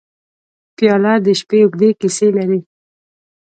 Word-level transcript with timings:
پیاله 0.75 1.13
د 1.25 1.27
شپې 1.39 1.57
اوږدې 1.63 1.89
کیسې 1.99 2.27
لري. 2.37 2.59